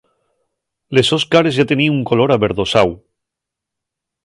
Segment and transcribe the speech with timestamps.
[0.97, 2.91] Les sos cares yá teníen un color averdosáu.